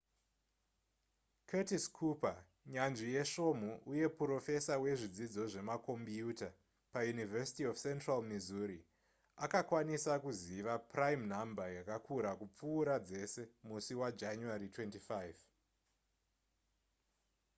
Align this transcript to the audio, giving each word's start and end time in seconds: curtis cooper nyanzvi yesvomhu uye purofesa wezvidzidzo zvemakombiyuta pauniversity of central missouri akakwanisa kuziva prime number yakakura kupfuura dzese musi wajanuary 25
curtis 1.49 1.85
cooper 1.97 2.35
nyanzvi 2.73 3.07
yesvomhu 3.17 3.71
uye 3.91 4.05
purofesa 4.17 4.73
wezvidzidzo 4.83 5.43
zvemakombiyuta 5.53 6.49
pauniversity 6.93 7.63
of 7.69 7.75
central 7.87 8.19
missouri 8.29 8.79
akakwanisa 9.45 10.13
kuziva 10.23 10.73
prime 10.91 11.23
number 11.33 11.67
yakakura 11.77 12.31
kupfuura 12.39 12.95
dzese 13.07 13.41
musi 13.67 13.93
wajanuary 14.01 14.67
25 14.75 15.33